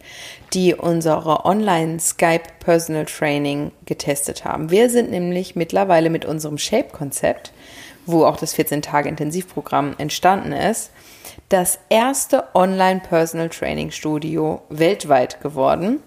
[0.53, 4.71] die unsere Online Skype Personal Training getestet haben.
[4.71, 7.53] Wir sind nämlich mittlerweile mit unserem Shape-Konzept,
[8.05, 10.91] wo auch das 14-Tage-Intensivprogramm entstanden ist,
[11.49, 16.01] das erste Online Personal Training Studio weltweit geworden.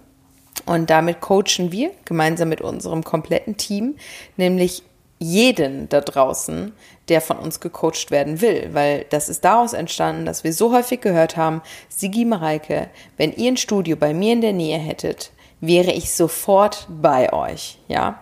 [0.66, 3.96] Und damit coachen wir gemeinsam mit unserem kompletten Team,
[4.36, 4.82] nämlich
[5.18, 6.72] jeden da draußen,
[7.08, 11.00] der von uns gecoacht werden will, weil das ist daraus entstanden, dass wir so häufig
[11.00, 15.92] gehört haben, Sigi Mareike, wenn ihr ein Studio bei mir in der Nähe hättet, wäre
[15.92, 18.20] ich sofort bei euch, ja.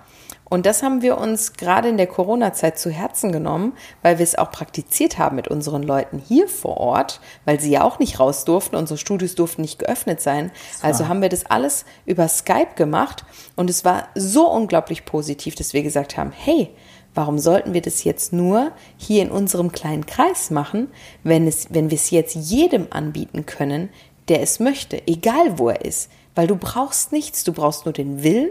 [0.49, 4.39] Und das haben wir uns gerade in der Corona-Zeit zu Herzen genommen, weil wir es
[4.39, 8.45] auch praktiziert haben mit unseren Leuten hier vor Ort, weil sie ja auch nicht raus
[8.45, 10.51] durften, unsere Studios durften nicht geöffnet sein.
[10.81, 13.25] Also haben wir das alles über Skype gemacht
[13.57, 16.71] und es war so unglaublich positiv, dass wir gesagt haben, hey,
[17.15, 20.89] warum sollten wir das jetzt nur hier in unserem kleinen Kreis machen,
[21.25, 23.91] wenn, es, wenn wir es jetzt jedem anbieten können,
[24.29, 26.11] der es möchte, egal wo er ist.
[26.35, 28.51] Weil du brauchst nichts, du brauchst nur den Willen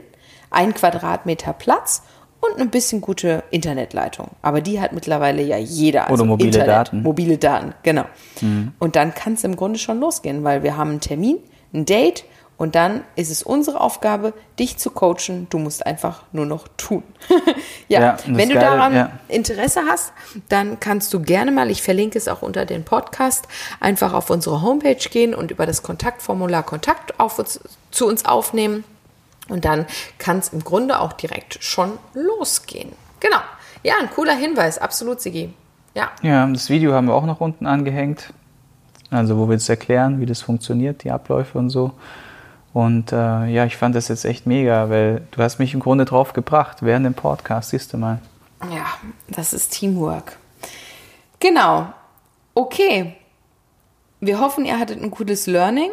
[0.49, 2.03] ein Quadratmeter Platz
[2.39, 4.29] und ein bisschen gute Internetleitung.
[4.41, 6.03] Aber die hat mittlerweile ja jeder.
[6.03, 7.01] Also Oder mobile Internet, Daten.
[7.01, 8.05] Mobile Daten, genau.
[8.41, 8.73] Mhm.
[8.79, 11.38] Und dann kann es im Grunde schon losgehen, weil wir haben einen Termin,
[11.73, 12.25] ein Date
[12.57, 15.45] und dann ist es unsere Aufgabe, dich zu coachen.
[15.51, 17.03] Du musst einfach nur noch tun.
[17.88, 19.12] ja, ja wenn du Geile, daran ja.
[19.27, 20.12] Interesse hast,
[20.49, 23.47] dann kannst du gerne mal, ich verlinke es auch unter den Podcast,
[23.79, 27.60] einfach auf unsere Homepage gehen und über das Kontaktformular Kontakt auf uns,
[27.91, 28.83] zu uns aufnehmen.
[29.49, 29.86] Und dann
[30.17, 32.91] kann es im Grunde auch direkt schon losgehen.
[33.19, 33.39] Genau.
[33.83, 35.53] Ja, ein cooler Hinweis, absolut, Sigi.
[35.93, 36.12] Ja.
[36.21, 38.33] Ja, das Video haben wir auch noch unten angehängt.
[39.10, 41.93] Also, wo wir es erklären, wie das funktioniert, die Abläufe und so.
[42.73, 46.05] Und äh, ja, ich fand das jetzt echt mega, weil du hast mich im Grunde
[46.05, 48.19] drauf gebracht während dem Podcast, siehst du mal.
[48.71, 48.86] Ja,
[49.29, 50.38] das ist Teamwork.
[51.39, 51.88] Genau.
[52.53, 53.15] Okay.
[54.19, 55.91] Wir hoffen, ihr hattet ein gutes Learning.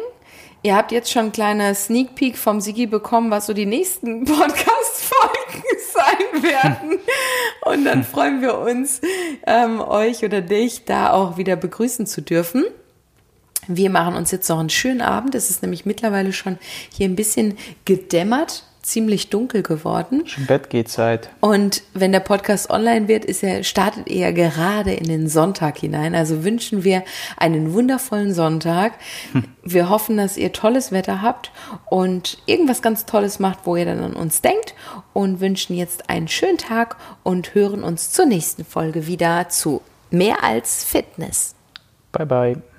[0.65, 4.25] Ihr habt jetzt schon ein kleiner Sneak Peek vom Sigi bekommen, was so die nächsten
[4.25, 6.97] Podcast-Folgen sein werden.
[7.61, 8.99] Und dann freuen wir uns,
[9.45, 12.65] ähm, euch oder dich da auch wieder begrüßen zu dürfen.
[13.67, 15.35] Wir machen uns jetzt noch einen schönen Abend.
[15.35, 16.57] Es ist nämlich mittlerweile schon
[16.91, 20.25] hier ein bisschen gedämmert ziemlich dunkel geworden.
[20.25, 21.29] Schon Bettgehzeit.
[21.41, 26.15] Und wenn der Podcast online wird, ist er, startet er gerade in den Sonntag hinein.
[26.15, 27.03] Also wünschen wir
[27.37, 28.93] einen wundervollen Sonntag.
[29.31, 29.45] Hm.
[29.63, 31.51] Wir hoffen, dass ihr tolles Wetter habt
[31.89, 34.75] und irgendwas ganz Tolles macht, wo ihr dann an uns denkt
[35.13, 40.43] und wünschen jetzt einen schönen Tag und hören uns zur nächsten Folge wieder zu Mehr
[40.43, 41.55] als Fitness.
[42.11, 42.74] Bye bye.